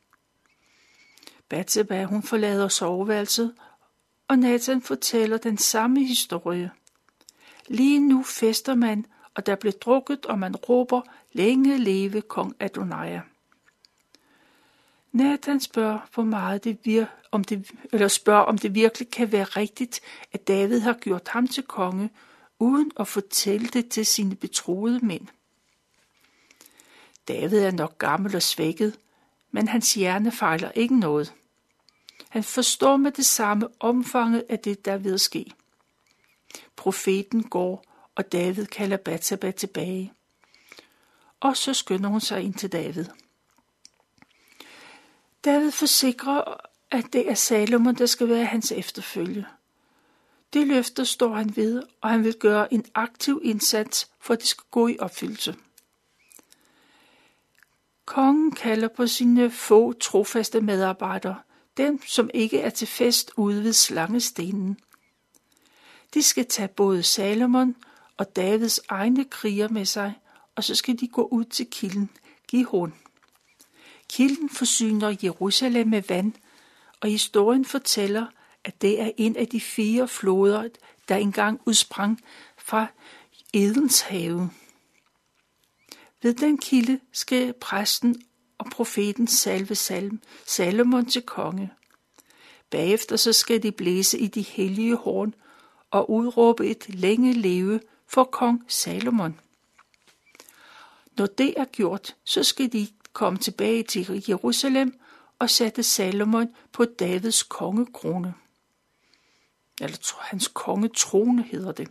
Bathsheba, 1.48 2.04
hun 2.04 2.22
forlader 2.22 2.68
soveværelset 2.68 3.54
og 4.28 4.38
Nathan 4.38 4.82
fortæller 4.82 5.38
den 5.38 5.58
samme 5.58 6.04
historie. 6.04 6.70
Lige 7.68 8.00
nu 8.00 8.22
fester 8.22 8.74
man, 8.74 9.06
og 9.34 9.46
der 9.46 9.54
bliver 9.54 9.72
drukket, 9.72 10.26
og 10.26 10.38
man 10.38 10.56
råber, 10.56 11.00
længe 11.32 11.78
leve 11.78 12.20
kong 12.20 12.56
Adonai. 12.60 13.18
Nathan 15.12 15.60
spørger, 15.60 15.98
hvor 16.14 16.22
meget 16.22 16.64
det 16.64 16.78
vir, 16.84 17.04
om 17.30 17.44
det, 17.44 17.70
eller 17.92 18.08
spørger, 18.08 18.42
om 18.42 18.58
det 18.58 18.74
virkelig 18.74 19.10
kan 19.10 19.32
være 19.32 19.44
rigtigt, 19.44 20.00
at 20.32 20.48
David 20.48 20.80
har 20.80 20.92
gjort 20.92 21.28
ham 21.28 21.48
til 21.48 21.62
konge, 21.62 22.10
uden 22.58 22.92
at 23.00 23.08
fortælle 23.08 23.66
det 23.68 23.88
til 23.88 24.06
sine 24.06 24.36
betroede 24.36 25.06
mænd. 25.06 25.26
David 27.28 27.58
er 27.58 27.70
nok 27.70 27.98
gammel 27.98 28.36
og 28.36 28.42
svækket, 28.42 28.98
men 29.50 29.68
hans 29.68 29.94
hjerne 29.94 30.32
fejler 30.32 30.70
ikke 30.70 30.98
noget. 31.00 31.34
Han 32.28 32.44
forstår 32.44 32.96
med 32.96 33.12
det 33.12 33.26
samme 33.26 33.68
omfanget 33.80 34.44
af 34.48 34.58
det, 34.58 34.84
der 34.84 34.92
er 34.92 34.98
ved 34.98 35.14
at 35.14 35.20
ske. 35.20 35.52
Profeten 36.76 37.42
går, 37.42 37.84
og 38.14 38.32
David 38.32 38.66
kalder 38.66 38.96
Batsaba 38.96 39.50
tilbage. 39.50 40.12
Og 41.40 41.56
så 41.56 41.74
skynder 41.74 42.08
hun 42.08 42.20
sig 42.20 42.42
ind 42.42 42.54
til 42.54 42.72
David. 42.72 43.04
David 45.44 45.70
forsikrer, 45.70 46.60
at 46.90 47.04
det 47.12 47.30
er 47.30 47.34
Salomon, 47.34 47.94
der 47.94 48.06
skal 48.06 48.28
være 48.28 48.44
hans 48.44 48.72
efterfølge. 48.72 49.46
Det 50.54 50.66
løfter 50.66 51.04
står 51.04 51.34
han 51.34 51.56
ved, 51.56 51.82
og 52.00 52.10
han 52.10 52.24
vil 52.24 52.34
gøre 52.34 52.74
en 52.74 52.84
aktiv 52.94 53.40
indsats, 53.44 54.10
for 54.20 54.34
at 54.34 54.40
det 54.40 54.48
skal 54.48 54.64
gå 54.70 54.88
i 54.88 54.98
opfyldelse. 54.98 55.56
Kongen 58.04 58.52
kalder 58.52 58.88
på 58.88 59.06
sine 59.06 59.50
få 59.50 59.92
trofaste 59.92 60.60
medarbejdere– 60.60 61.36
dem, 61.76 62.06
som 62.06 62.30
ikke 62.34 62.60
er 62.60 62.70
til 62.70 62.88
fest 62.88 63.32
ude 63.36 63.64
ved 63.64 63.72
slangestenen. 63.72 64.78
De 66.14 66.22
skal 66.22 66.46
tage 66.46 66.68
både 66.68 67.02
Salomon 67.02 67.76
og 68.16 68.36
Davids 68.36 68.80
egne 68.88 69.24
kriger 69.24 69.68
med 69.68 69.84
sig, 69.84 70.14
og 70.54 70.64
så 70.64 70.74
skal 70.74 71.00
de 71.00 71.08
gå 71.08 71.22
ud 71.22 71.44
til 71.44 71.66
kilden 71.70 72.10
Gihon. 72.48 72.94
Kilden 74.08 74.48
forsyner 74.50 75.16
Jerusalem 75.22 75.88
med 75.88 76.02
vand, 76.08 76.32
og 77.00 77.08
historien 77.08 77.64
fortæller, 77.64 78.26
at 78.64 78.82
det 78.82 79.00
er 79.00 79.10
en 79.16 79.36
af 79.36 79.48
de 79.48 79.60
fire 79.60 80.08
floder, 80.08 80.68
der 81.08 81.16
engang 81.16 81.60
udsprang 81.66 82.20
fra 82.58 82.86
Edens 83.52 84.00
have. 84.00 84.50
Ved 86.22 86.34
den 86.34 86.58
kilde 86.58 87.00
skrev 87.12 87.52
præsten 87.52 88.22
og 88.58 88.66
profeten 88.66 89.26
salve 89.26 89.74
Salm, 89.74 90.20
Salomon 90.46 91.06
til 91.06 91.22
konge. 91.22 91.70
Bagefter 92.70 93.16
så 93.16 93.32
skal 93.32 93.62
de 93.62 93.72
blæse 93.72 94.18
i 94.18 94.26
de 94.26 94.42
hellige 94.42 94.96
horn 94.96 95.34
og 95.90 96.10
udråbe 96.10 96.66
et 96.66 96.88
længe 96.88 97.32
leve 97.32 97.80
for 98.06 98.24
kong 98.24 98.64
Salomon. 98.68 99.40
Når 101.16 101.26
det 101.26 101.54
er 101.56 101.64
gjort, 101.64 102.16
så 102.24 102.42
skal 102.42 102.72
de 102.72 102.88
komme 103.12 103.38
tilbage 103.38 103.82
til 103.82 104.24
Jerusalem 104.28 105.00
og 105.38 105.50
sætte 105.50 105.82
Salomon 105.82 106.48
på 106.72 106.84
Davids 106.84 107.42
kongekrone. 107.42 108.34
Eller 109.80 110.16
hans 110.20 110.48
kongetrone 110.48 111.42
hedder 111.42 111.72
det, 111.72 111.88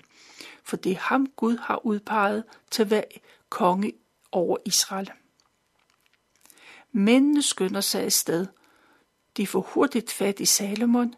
for 0.63 0.78
det 0.78 0.92
er 0.92 1.00
ham 1.00 1.28
Gud 1.36 1.58
har 1.58 1.86
udpeget 1.86 2.44
til 2.72 2.82
at 2.82 2.92
være 2.92 3.04
konge 3.50 3.94
over 4.32 4.58
Israel. 4.66 5.12
Mændene 6.92 7.42
skynder 7.42 7.82
sig 7.82 8.04
afsted. 8.04 8.48
De 9.38 9.48
får 9.48 9.62
hurtigt 9.62 10.12
fat 10.12 10.40
i 10.40 10.46
Salomon. 10.46 11.16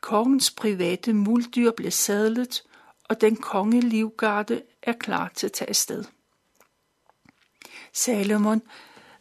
Kongens 0.00 0.50
private 0.50 1.12
muldyr 1.12 1.70
bliver 1.70 1.90
sadlet, 1.90 2.62
og 3.04 3.20
den 3.20 3.36
kongelivgarde 3.36 4.62
er 4.82 4.92
klar 4.92 5.28
til 5.34 5.46
at 5.46 5.52
tage 5.52 5.68
afsted. 5.68 6.04
Salomon 7.92 8.62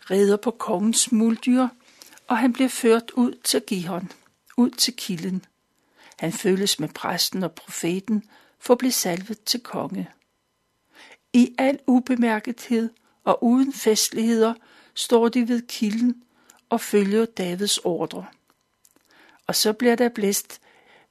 rider 0.09 0.37
på 0.37 0.51
kongens 0.51 1.11
muldyr, 1.11 1.67
og 2.27 2.37
han 2.37 2.53
bliver 2.53 2.69
ført 2.69 3.11
ud 3.11 3.33
til 3.43 3.61
Gihon, 3.67 4.11
ud 4.57 4.69
til 4.69 4.95
kilden. 4.95 5.45
Han 6.23 6.31
følges 6.31 6.79
med 6.79 6.89
præsten 6.89 7.43
og 7.43 7.51
profeten 7.51 8.23
for 8.59 8.73
at 8.73 8.77
blive 8.77 8.91
salvet 8.91 9.43
til 9.43 9.59
konge. 9.59 10.09
I 11.33 11.55
al 11.57 11.79
ubemærkethed 11.87 12.89
og 13.23 13.43
uden 13.43 13.73
festligheder 13.73 14.53
står 14.93 15.29
de 15.29 15.47
ved 15.47 15.61
kilden 15.67 16.23
og 16.69 16.81
følger 16.81 17.25
Davids 17.25 17.77
ordre. 17.77 18.25
Og 19.47 19.55
så 19.55 19.73
bliver 19.73 19.95
der 19.95 20.09
blæst, 20.09 20.61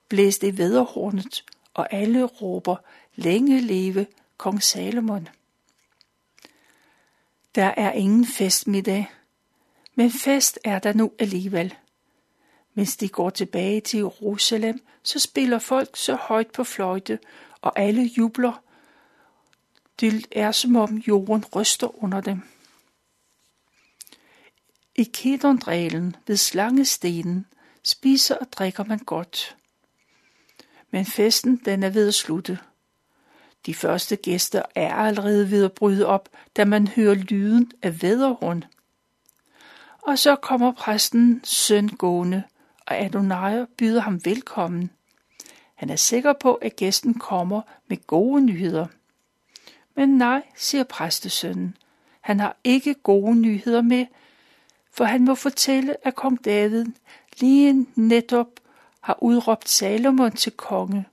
blæst 0.09 0.42
i 0.42 0.59
vederhornet, 0.59 1.45
og 1.75 1.92
alle 1.92 2.25
råber, 2.25 2.76
længe 3.14 3.61
leve 3.61 4.07
kong 4.37 4.62
Salomon. 4.62 5.28
Der 7.54 7.75
er 7.76 7.92
ingen 7.92 8.26
festmiddag, 8.26 9.11
men 9.95 10.11
fest 10.11 10.59
er 10.64 10.78
der 10.78 10.92
nu 10.92 11.12
alligevel. 11.19 11.75
Mens 12.75 12.97
de 12.97 13.09
går 13.09 13.31
tilbage 13.31 13.81
til 13.81 13.99
Jerusalem, 13.99 14.87
så 15.02 15.19
spiller 15.19 15.59
folk 15.59 15.97
så 15.97 16.14
højt 16.14 16.52
på 16.52 16.64
fløjte, 16.64 17.19
og 17.61 17.79
alle 17.79 18.02
jubler. 18.02 18.62
Det 20.00 20.26
er 20.31 20.52
som 20.52 20.76
om 20.76 20.97
jorden 20.97 21.45
ryster 21.55 22.05
under 22.05 22.21
dem. 22.21 22.43
I 24.95 25.11
Kedondrælen 25.14 26.17
ved 26.26 26.37
slangestenen 26.37 27.47
spiser 27.83 28.37
og 28.37 28.52
drikker 28.52 28.85
man 28.85 28.99
godt. 28.99 29.57
Men 30.91 31.07
festen 31.07 31.57
den 31.64 31.83
er 31.83 31.91
ved 31.91 32.09
at 32.09 32.14
slutte. 32.14 32.59
De 33.67 33.75
første 33.75 34.17
gæster 34.17 34.62
er 34.75 34.95
allerede 34.95 35.50
ved 35.50 35.64
at 35.64 35.73
bryde 35.73 36.07
op, 36.07 36.29
da 36.57 36.64
man 36.64 36.88
hører 36.88 37.14
lyden 37.14 37.73
af 37.83 38.02
væderhund. 38.02 38.62
Og 40.02 40.19
så 40.19 40.37
kommer 40.37 40.73
præsten 40.73 41.41
søn 41.45 41.88
gående, 41.88 42.43
og 42.87 43.01
Adonai 43.01 43.65
byder 43.79 44.01
ham 44.01 44.25
velkommen. 44.25 44.91
Han 45.75 45.91
er 45.91 45.97
sikker 45.97 46.33
på, 46.33 46.55
at 46.55 46.77
gæsten 46.77 47.15
kommer 47.15 47.62
med 47.89 48.07
gode 48.07 48.41
nyheder. 48.41 48.87
Men 49.95 50.09
nej, 50.09 50.43
siger 50.57 50.85
præstesønnen. 50.85 51.77
Han 52.21 52.41
har 52.41 52.57
ikke 52.65 52.95
gode 52.95 53.35
nyheder 53.35 53.83
med, 53.83 54.07
for 54.93 55.05
han 55.05 55.25
må 55.25 55.35
fortælle, 55.35 56.07
at 56.07 56.15
kong 56.15 56.45
David 56.45 56.87
lige 57.41 57.87
netop 57.95 58.49
har 59.01 59.19
udråbt 59.23 59.69
Salomon 59.69 60.33
til 60.33 60.53
konge, 60.53 61.05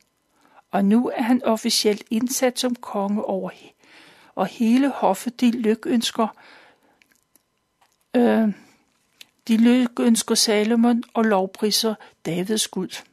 og 0.71 0.85
nu 0.85 1.09
er 1.09 1.21
han 1.21 1.43
officielt 1.43 2.03
indsat 2.09 2.59
som 2.59 2.75
konge 2.75 3.25
over 3.25 3.49
og 4.35 4.45
hele 4.45 4.89
hoffet 4.89 5.41
de 5.41 5.51
lykønsker 5.51 6.27
øh, 8.15 8.49
de 9.49 9.57
lykønsker 9.57 10.35
Salomon 10.35 11.03
og 11.13 11.23
lovpriser 11.23 11.95
Davids 12.25 12.67
Gud. 12.67 13.03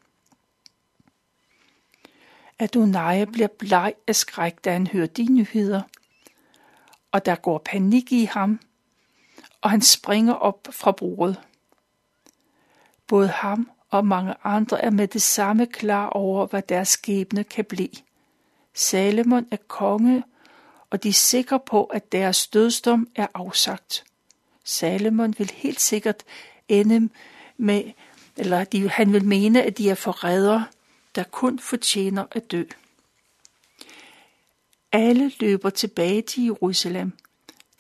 Adonai 2.59 3.25
bliver 3.25 3.49
bleg 3.59 3.95
af 4.07 4.17
skræk, 4.17 4.65
da 4.65 4.73
han 4.73 4.87
hører 4.87 5.07
de 5.07 5.33
nyheder, 5.33 5.83
og 7.13 7.27
der 7.27 7.35
går 7.35 7.59
panik 7.59 8.13
i 8.13 8.25
ham, 8.25 8.61
og 9.61 9.71
han 9.71 9.83
springer 9.83 10.35
op 10.35 10.69
fra 10.71 10.93
bordet. 10.93 11.41
Både 13.07 13.29
ham 13.29 13.71
og 13.91 14.07
mange 14.07 14.35
andre 14.45 14.85
er 14.85 14.91
med 14.91 15.09
det 15.09 15.23
samme 15.23 15.67
klar 15.67 16.09
over, 16.09 16.47
hvad 16.47 16.63
deres 16.63 16.89
skæbne 16.89 17.45
kan 17.45 17.65
blive. 17.65 17.97
Salomon 18.75 19.47
er 19.51 19.57
konge, 19.69 20.25
og 20.91 21.03
de 21.03 21.09
er 21.09 21.13
sikre 21.13 21.61
på, 21.61 21.85
at 21.85 22.13
deres 22.13 22.49
dødsdom 22.49 23.09
er 23.15 23.27
afsagt. 23.35 24.05
Salomon 24.69 25.35
vil 25.39 25.53
helt 25.55 25.81
sikkert 25.81 26.23
ende 26.69 27.09
med, 27.57 27.93
eller 28.37 28.65
de, 28.65 28.91
han 28.91 29.13
vil 29.13 29.25
mene, 29.25 29.63
at 29.63 29.79
de 29.79 29.91
er 29.91 29.95
forrædere, 29.95 30.67
der 31.15 31.23
kun 31.23 31.59
fortjener 31.59 32.25
at 32.31 32.51
dø. 32.51 32.65
Alle 34.93 35.33
løber 35.41 35.71
tilbage 35.71 36.23
til 36.23 36.45
Jerusalem. 36.45 37.13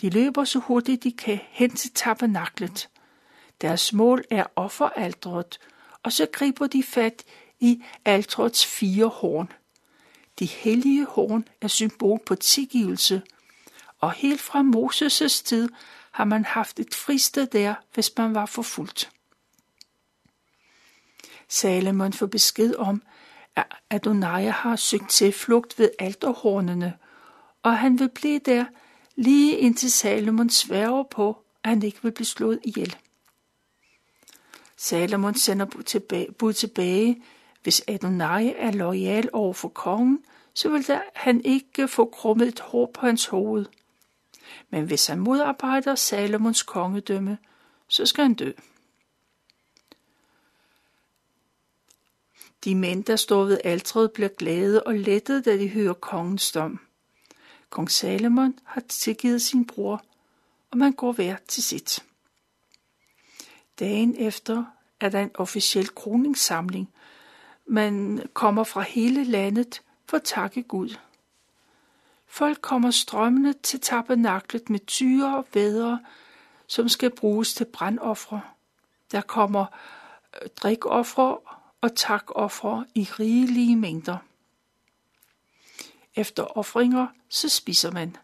De 0.00 0.10
løber 0.10 0.44
så 0.44 0.58
hurtigt 0.58 1.02
de 1.02 1.12
kan 1.12 1.40
hen 1.50 1.70
til 1.70 1.90
tabernaklet. 1.94 2.88
Deres 3.60 3.92
mål 3.92 4.24
er 4.30 4.44
offeraldret, 4.56 5.58
og 6.02 6.12
så 6.12 6.26
griber 6.32 6.66
de 6.66 6.82
fat 6.82 7.24
i 7.60 7.82
altrets 8.04 8.66
fire 8.66 9.06
horn. 9.06 9.52
De 10.38 10.46
hellige 10.46 11.06
horn 11.06 11.48
er 11.60 11.68
symbol 11.68 12.20
på 12.26 12.34
tilgivelse, 12.34 13.22
og 13.98 14.12
helt 14.12 14.40
fra 14.40 14.60
Moses' 14.60 15.42
tid 15.44 15.68
har 16.16 16.24
man 16.24 16.44
haft 16.44 16.80
et 16.80 16.94
fristed 16.94 17.46
der, 17.46 17.74
hvis 17.94 18.12
man 18.16 18.34
var 18.34 18.46
forfulgt. 18.46 19.10
Salomon 21.48 22.12
får 22.12 22.26
besked 22.26 22.74
om, 22.74 23.02
at 23.56 23.64
Adonai 23.90 24.44
har 24.44 24.76
søgt 24.76 25.10
til 25.10 25.32
flugt 25.32 25.78
ved 25.78 25.90
alterhornene, 25.98 26.96
og 27.62 27.78
han 27.78 27.98
vil 27.98 28.08
blive 28.08 28.38
der 28.38 28.64
lige 29.16 29.56
indtil 29.58 29.90
Salomon 29.90 30.50
sværger 30.50 31.02
på, 31.02 31.44
at 31.64 31.70
han 31.70 31.82
ikke 31.82 32.02
vil 32.02 32.12
blive 32.12 32.26
slået 32.26 32.60
ihjel. 32.64 32.96
Salomon 34.76 35.34
sender 35.34 35.64
bud 35.64 35.82
tilbage, 35.82 36.32
bud 36.32 36.52
tilbage. 36.52 37.22
Hvis 37.62 37.84
Adonai 37.88 38.54
er 38.56 38.70
lojal 38.70 39.30
over 39.32 39.52
for 39.52 39.68
kongen, 39.68 40.24
så 40.54 40.68
vil 40.68 40.86
der, 40.86 41.00
han 41.14 41.44
ikke 41.44 41.88
få 41.88 42.04
krummet 42.04 42.48
et 42.48 42.60
hår 42.60 42.90
på 42.94 43.06
hans 43.06 43.26
hoved. 43.26 43.66
Men 44.70 44.84
hvis 44.84 45.06
han 45.06 45.18
modarbejder 45.18 45.94
Salomons 45.94 46.62
kongedømme, 46.62 47.38
så 47.88 48.06
skal 48.06 48.24
han 48.24 48.34
dø. 48.34 48.52
De 52.64 52.74
mænd, 52.74 53.04
der 53.04 53.16
står 53.16 53.44
ved 53.44 53.60
altret, 53.64 54.12
bliver 54.12 54.28
glade 54.28 54.82
og 54.82 54.94
lettede, 54.94 55.42
da 55.42 55.56
de 55.56 55.68
hører 55.68 55.92
kongens 55.92 56.52
dom. 56.52 56.80
Kong 57.70 57.90
Salomon 57.90 58.58
har 58.64 58.80
tilgivet 58.80 59.42
sin 59.42 59.66
bror, 59.66 60.04
og 60.70 60.78
man 60.78 60.92
går 60.92 61.12
hver 61.12 61.36
til 61.48 61.62
sit. 61.62 62.04
Dagen 63.78 64.16
efter 64.18 64.64
er 65.00 65.08
der 65.08 65.20
en 65.20 65.30
officiel 65.34 65.88
kroningssamling. 65.94 66.92
Man 67.66 68.22
kommer 68.32 68.64
fra 68.64 68.80
hele 68.80 69.24
landet 69.24 69.82
for 70.08 70.16
at 70.16 70.22
takke 70.22 70.62
Gud. 70.62 70.96
Folk 72.26 72.60
kommer 72.60 72.90
strømmende 72.90 73.52
til 73.52 73.80
tabernaklet 73.80 74.70
med 74.70 74.86
tyre 74.86 75.36
og 75.36 75.46
vædre, 75.54 76.00
som 76.66 76.88
skal 76.88 77.10
bruges 77.10 77.54
til 77.54 77.64
brandoffre. 77.64 78.40
Der 79.12 79.20
kommer 79.20 79.66
øh, 80.42 80.48
drikoffre 80.56 81.38
og 81.80 81.96
takoffre 81.96 82.86
i 82.94 83.02
rigelige 83.02 83.76
mængder. 83.76 84.16
Efter 86.14 86.58
offringer, 86.58 87.06
så 87.28 87.48
spiser 87.48 87.90
man. 87.90 88.16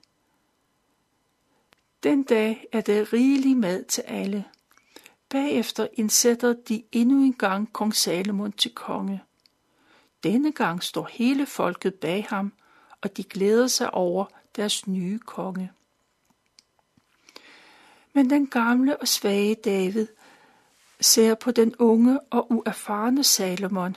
Den 2.02 2.22
dag 2.22 2.66
er 2.72 2.80
der 2.80 3.12
rigelig 3.12 3.56
mad 3.56 3.84
til 3.84 4.02
alle. 4.02 4.44
Bagefter 5.28 5.88
indsætter 5.92 6.52
de 6.68 6.82
endnu 6.92 7.22
en 7.24 7.34
gang 7.34 7.72
kong 7.72 7.94
Salomon 7.94 8.52
til 8.52 8.74
konge. 8.74 9.22
Denne 10.22 10.52
gang 10.52 10.82
står 10.82 11.08
hele 11.12 11.46
folket 11.46 11.94
bag 11.94 12.26
ham, 12.28 12.52
og 13.02 13.16
de 13.16 13.24
glæder 13.24 13.66
sig 13.66 13.94
over 13.94 14.24
deres 14.56 14.86
nye 14.86 15.18
konge. 15.18 15.72
Men 18.12 18.30
den 18.30 18.46
gamle 18.46 18.96
og 18.96 19.08
svage 19.08 19.54
David 19.54 20.06
ser 21.00 21.34
på 21.34 21.50
den 21.50 21.74
unge 21.76 22.20
og 22.20 22.52
uerfarne 22.52 23.24
Salomon. 23.24 23.96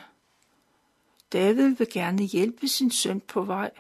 David 1.34 1.70
vil 1.70 1.88
gerne 1.92 2.24
hjælpe 2.24 2.68
sin 2.68 2.92
søn 2.92 3.20
på 3.20 3.42
vej, 3.42 3.72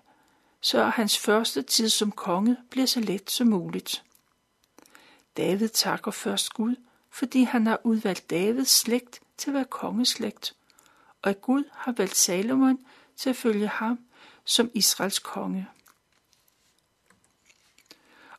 så 0.61 0.83
hans 0.83 1.17
første 1.19 1.61
tid 1.61 1.89
som 1.89 2.11
konge 2.11 2.57
bliver 2.69 2.85
så 2.85 2.99
let 2.99 3.31
som 3.31 3.47
muligt. 3.47 4.03
David 5.37 5.69
takker 5.69 6.11
først 6.11 6.53
Gud 6.53 6.75
fordi 7.15 7.43
han 7.43 7.67
har 7.67 7.79
udvalgt 7.83 8.29
Davids 8.29 8.69
slægt 8.69 9.21
til 9.37 9.49
at 9.49 9.53
være 9.53 9.65
kongeslægt, 9.65 10.55
og 11.21 11.29
at 11.29 11.41
Gud 11.41 11.63
har 11.71 11.91
valgt 11.91 12.15
Salomon 12.15 12.79
til 13.15 13.29
at 13.29 13.35
følge 13.35 13.67
ham 13.67 13.99
som 14.45 14.71
Israels 14.73 15.19
konge. 15.19 15.67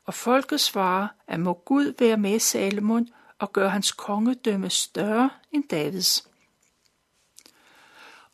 Og 0.04 0.14
folket 0.14 0.60
svarer, 0.60 1.08
at 1.26 1.40
må 1.40 1.52
Gud 1.52 1.94
være 1.98 2.16
med 2.16 2.38
Salomon 2.38 3.08
og 3.38 3.52
gøre 3.52 3.70
hans 3.70 3.92
kongedømme 3.92 4.70
større 4.70 5.30
end 5.52 5.68
Davids. 5.68 6.28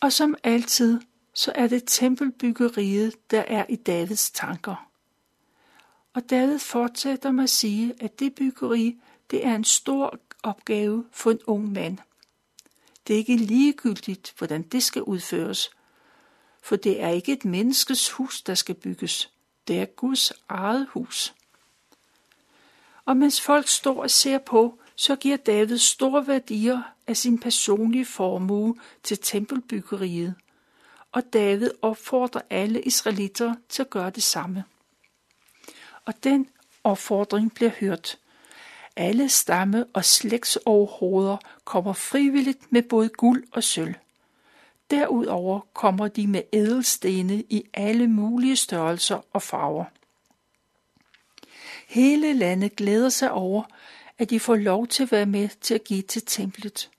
Og 0.01 0.13
som 0.13 0.35
altid, 0.43 1.01
så 1.35 1.53
er 1.55 1.67
det 1.67 1.83
tempelbyggeriet, 1.87 3.31
der 3.31 3.41
er 3.41 3.67
i 3.69 3.77
Davids 3.77 4.31
tanker. 4.31 4.89
Og 6.15 6.31
David 6.31 6.59
fortsætter 6.59 7.31
med 7.31 7.45
at 7.45 7.51
sige, 7.51 7.95
at 8.01 8.19
det 8.19 8.35
byggeri, 8.35 9.01
det 9.31 9.47
er 9.47 9.55
en 9.55 9.65
stor 9.65 10.19
opgave 10.43 11.05
for 11.13 11.31
en 11.31 11.41
ung 11.47 11.73
mand. 11.73 11.99
Det 13.07 13.15
er 13.15 13.19
ikke 13.19 13.37
ligegyldigt, 13.37 14.35
hvordan 14.39 14.63
det 14.63 14.83
skal 14.83 15.03
udføres, 15.03 15.71
for 16.63 16.77
det 16.77 17.03
er 17.03 17.09
ikke 17.09 17.33
et 17.33 17.45
menneskes 17.45 18.11
hus, 18.11 18.43
der 18.43 18.55
skal 18.55 18.75
bygges. 18.75 19.31
Det 19.69 19.79
er 19.81 19.85
Guds 19.85 20.33
eget 20.49 20.87
hus. 20.91 21.35
Og 23.05 23.17
mens 23.17 23.41
folk 23.41 23.69
står 23.69 24.03
og 24.03 24.11
ser 24.11 24.39
på, 24.39 24.79
så 24.97 25.17
giver 25.17 25.37
David 25.37 25.79
store 25.79 26.27
værdier 26.27 26.83
af 27.07 27.17
sin 27.17 27.39
personlige 27.39 28.05
formue 28.05 28.77
til 29.03 29.19
tempelbyggeriet. 29.19 30.35
Og 31.13 31.33
David 31.33 31.71
opfordrer 31.83 32.43
alle 32.51 32.83
israelitter 32.83 33.55
til 33.69 33.83
at 33.83 33.91
gøre 33.91 34.11
det 34.11 34.23
samme. 34.23 34.65
Og 36.05 36.25
den 36.25 36.49
opfordring 36.85 37.55
bliver 37.55 37.71
hørt. 37.81 38.19
Alle 38.97 39.29
stamme- 39.29 39.87
og 39.93 40.05
slægtsoverhoveder 40.05 41.37
kommer 41.65 41.93
frivilligt 41.93 42.73
med 42.73 42.83
både 42.83 43.09
guld 43.09 43.45
og 43.53 43.63
sølv. 43.63 43.95
Derudover 44.93 45.61
kommer 45.73 46.09
de 46.09 46.27
med 46.27 46.43
ædelstene 46.53 47.35
i 47.35 47.65
alle 47.75 48.09
mulige 48.09 48.57
størrelser 48.57 49.21
og 49.33 49.43
farver. 49.43 49.85
Hele 51.89 52.33
landet 52.33 52.77
glæder 52.77 53.09
sig 53.09 53.31
over, 53.31 53.63
at 54.19 54.31
de 54.31 54.41
får 54.41 54.57
lov 54.57 54.87
til 54.87 55.03
at 55.03 55.13
være 55.13 55.27
med 55.27 55.49
til 55.61 55.75
at 55.75 55.85
give 55.85 56.03
til 56.03 56.23
templet. 56.27 56.91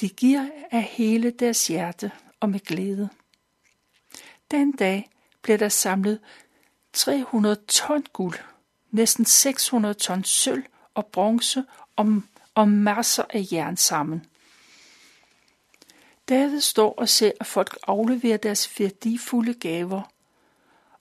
De 0.00 0.08
giver 0.08 0.48
af 0.70 0.82
hele 0.82 1.30
deres 1.30 1.66
hjerte 1.66 2.12
og 2.40 2.50
med 2.50 2.60
glæde. 2.60 3.08
Den 4.50 4.72
dag 4.72 5.10
bliver 5.42 5.58
der 5.58 5.68
samlet 5.68 6.20
300 6.92 7.56
ton 7.68 8.04
guld, 8.12 8.34
næsten 8.90 9.24
600 9.24 9.94
ton 9.94 10.24
sølv 10.24 10.64
og 10.94 11.06
bronze 11.06 11.64
og, 11.96 12.22
og 12.54 12.68
masser 12.68 13.24
af 13.30 13.46
jern 13.52 13.76
sammen. 13.76 14.26
David 16.28 16.60
står 16.60 16.92
og 16.92 17.08
ser, 17.08 17.32
at 17.40 17.46
folk 17.46 17.78
afleverer 17.86 18.36
deres 18.36 18.80
værdifulde 18.80 19.54
gaver, 19.54 20.02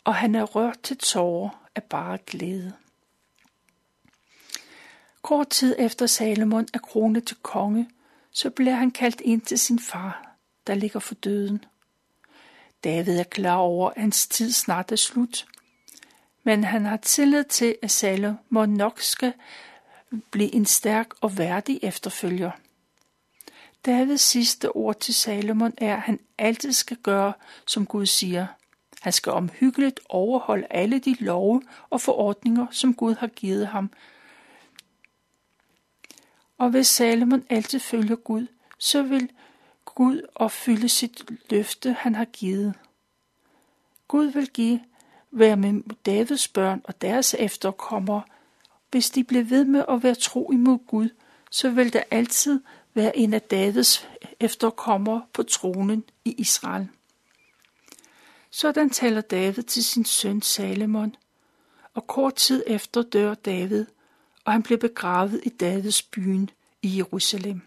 og 0.04 0.16
han 0.16 0.36
er 0.36 0.44
rørt 0.44 0.80
til 0.84 0.98
tårer 0.98 1.50
af 1.76 1.84
bare 1.84 2.18
glæde. 2.26 2.74
Kort 5.22 5.50
tid 5.50 5.76
efter 5.80 6.06
Salomon 6.06 6.68
er 6.74 6.80
kronet 6.80 7.28
til 7.28 7.38
konge, 7.42 7.90
så 8.32 8.50
bliver 8.50 8.76
han 8.76 8.92
kaldt 8.92 9.22
ind 9.22 9.42
til 9.42 9.60
sin 9.60 9.80
far, 9.80 10.36
der 10.68 10.74
ligger 10.74 11.00
for 11.00 11.16
døden. 11.16 11.66
David 12.84 13.20
er 13.20 13.24
klar 13.24 13.56
over, 13.56 13.90
at 13.90 14.02
hans 14.02 14.28
tid 14.28 14.52
snart 14.52 14.92
er 14.92 14.96
slut, 14.96 15.46
men 16.44 16.64
han 16.64 16.86
har 16.86 16.98
tillid 16.98 17.44
til, 17.44 17.76
at 17.82 17.92
Salomon 17.92 18.70
nok 18.70 19.02
skal 19.02 19.34
blive 20.32 20.56
en 20.56 20.66
stærk 20.66 21.08
og 21.22 21.38
værdig 21.38 21.80
efterfølger. 21.82 22.52
Davids 23.88 24.22
sidste 24.22 24.72
ord 24.72 25.00
til 25.00 25.14
Salomon 25.14 25.74
er, 25.78 25.96
at 25.96 26.02
han 26.02 26.20
altid 26.38 26.72
skal 26.72 26.98
gøre, 26.98 27.34
som 27.68 27.86
Gud 27.86 28.06
siger. 28.06 28.48
Han 29.02 29.14
skal 29.14 29.32
omhyggeligt 29.32 30.00
overholde 30.10 30.68
alle 30.70 31.00
de 31.00 31.16
love 31.20 31.62
og 31.90 32.02
forordninger, 32.02 32.68
som 32.72 32.94
Gud 32.94 33.16
har 33.16 33.28
givet 33.28 33.68
ham. 33.68 33.92
Og 36.58 36.70
hvis 36.70 36.88
Salomon 36.88 37.46
altid 37.50 37.80
følger 37.80 38.16
Gud, 38.16 38.48
så 38.78 39.04
vil 39.04 39.30
Gud 39.86 40.22
opfylde 40.36 40.90
sit 40.90 41.24
løfte, 41.50 41.94
han 42.00 42.16
har 42.16 42.26
givet. 42.26 42.74
Gud 44.08 44.26
vil 44.26 44.50
give 44.50 44.80
være 45.32 45.58
med 45.58 45.96
Davids 46.06 46.48
børn 46.48 46.82
og 46.84 47.02
deres 47.02 47.36
efterkommere. 47.40 48.22
Hvis 48.92 49.10
de 49.10 49.24
bliver 49.24 49.44
ved 49.44 49.66
med 49.66 49.86
at 49.90 50.04
være 50.04 50.16
tro 50.16 50.52
imod 50.52 50.78
Gud, 50.88 51.10
så 51.52 51.70
vil 51.70 51.94
der 51.94 52.04
altid 52.12 52.62
være 52.98 53.18
en 53.18 53.34
af 53.34 53.42
Davids 53.42 54.08
efterkommere 54.40 55.26
på 55.34 55.44
tronen 55.44 56.04
i 56.26 56.32
Israel. 56.32 56.88
Sådan 58.50 58.90
taler 58.90 59.22
David 59.22 59.64
til 59.64 59.84
sin 59.84 60.06
søn 60.06 60.42
Salomon, 60.42 61.16
og 61.94 62.08
kort 62.08 62.36
tid 62.36 62.64
efter 62.68 63.02
dør 63.02 63.34
David, 63.34 63.86
og 64.46 64.52
han 64.52 64.64
blev 64.64 64.78
begravet 64.78 65.42
i 65.44 65.50
Davids 65.50 66.04
byen 66.04 66.50
i 66.82 66.98
Jerusalem. 66.98 67.62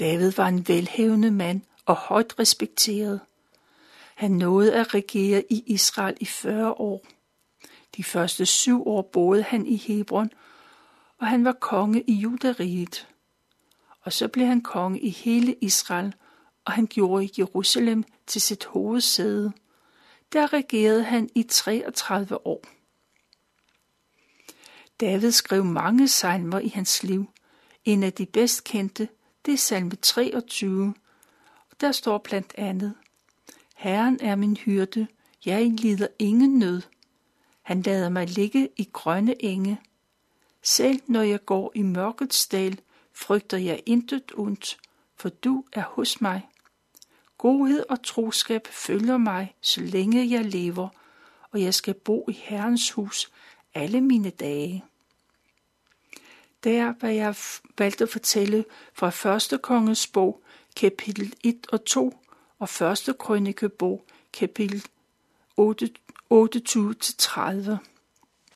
David 0.00 0.30
var 0.30 0.48
en 0.48 0.68
velhævende 0.68 1.30
mand 1.30 1.60
og 1.86 1.94
højt 1.94 2.38
respekteret. 2.38 3.20
Han 4.14 4.30
nåede 4.30 4.74
at 4.74 4.94
regere 4.94 5.44
i 5.50 5.62
Israel 5.66 6.16
i 6.20 6.24
40 6.24 6.72
år. 6.72 7.06
De 7.96 8.04
første 8.04 8.46
syv 8.46 8.86
år 8.86 9.02
boede 9.02 9.42
han 9.42 9.66
i 9.66 9.76
Hebron, 9.76 10.30
og 11.18 11.26
han 11.26 11.44
var 11.44 11.52
konge 11.52 12.02
i 12.02 12.12
Judariget. 12.12 13.08
Og 14.02 14.12
så 14.12 14.28
blev 14.28 14.46
han 14.46 14.60
konge 14.60 15.00
i 15.00 15.08
hele 15.08 15.56
Israel, 15.60 16.14
og 16.64 16.72
han 16.72 16.86
gjorde 16.86 17.28
Jerusalem 17.38 18.04
til 18.26 18.40
sit 18.40 18.64
hovedsæde. 18.64 19.52
Der 20.32 20.52
regerede 20.52 21.04
han 21.04 21.28
i 21.34 21.42
33 21.42 22.46
år. 22.46 22.64
David 25.00 25.30
skrev 25.30 25.64
mange 25.64 26.08
salmer 26.08 26.58
i 26.58 26.68
hans 26.68 27.02
liv. 27.02 27.30
En 27.84 28.02
af 28.02 28.12
de 28.12 28.26
bedst 28.26 28.64
kendte, 28.64 29.08
det 29.46 29.54
er 29.54 29.58
salme 29.58 29.96
23. 29.96 30.94
Der 31.80 31.92
står 31.92 32.18
blandt 32.18 32.54
andet, 32.56 32.94
Herren 33.76 34.18
er 34.20 34.36
min 34.36 34.56
hyrde, 34.56 35.06
jeg 35.44 35.70
lider 35.70 36.06
ingen 36.18 36.58
nød. 36.58 36.82
Han 37.62 37.82
lader 37.82 38.08
mig 38.08 38.26
ligge 38.26 38.68
i 38.76 38.88
grønne 38.92 39.44
enge. 39.44 39.80
Selv 40.62 41.00
når 41.06 41.22
jeg 41.22 41.44
går 41.44 41.72
i 41.74 41.82
mørkets 41.82 42.48
dal, 42.48 42.80
frygter 43.22 43.58
jeg 43.58 43.82
intet 43.86 44.32
ondt, 44.34 44.78
for 45.16 45.28
du 45.28 45.64
er 45.72 45.82
hos 45.82 46.20
mig. 46.20 46.48
Godhed 47.38 47.84
og 47.88 48.02
troskab 48.02 48.66
følger 48.66 49.16
mig, 49.16 49.54
så 49.60 49.80
længe 49.80 50.30
jeg 50.30 50.44
lever, 50.44 50.88
og 51.50 51.62
jeg 51.62 51.74
skal 51.74 51.94
bo 51.94 52.26
i 52.28 52.32
Herrens 52.32 52.90
hus 52.90 53.32
alle 53.74 54.00
mine 54.00 54.30
dage. 54.30 54.84
Der, 56.64 56.92
hvad 56.92 57.12
jeg 57.12 57.34
valgte 57.78 58.04
at 58.04 58.10
fortælle 58.10 58.64
fra 58.94 59.34
1. 59.54 59.62
konges 59.62 60.06
bog, 60.06 60.42
kapitel 60.76 61.34
1 61.44 61.66
og 61.72 61.84
2, 61.84 62.18
og 62.58 62.68
1. 63.08 63.18
krønikebog, 63.18 64.04
kapitel 64.32 64.86
28-30. 65.60 67.91